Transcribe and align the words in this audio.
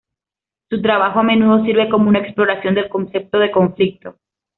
Su 0.71 0.81
trabajo 0.81 1.19
a 1.19 1.23
menudo 1.23 1.63
sirve 1.63 1.87
como 1.87 2.09
una 2.09 2.21
exploración 2.25 2.73
del 2.73 2.89
concepto 2.89 3.37
de 3.37 3.51
conflicto. 3.51 4.15